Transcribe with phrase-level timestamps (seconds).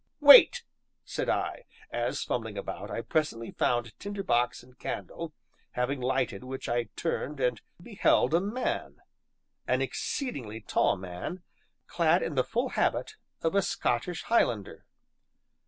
[0.19, 0.63] "Wait!"
[1.05, 5.31] said I, as, fumbling about, I presently found tinder box and candle,
[5.73, 8.97] having lighted which I turned and beheld a man
[9.67, 11.43] an exceedingly tall man
[11.85, 14.87] clad in the full habit of a Scottish Highlander.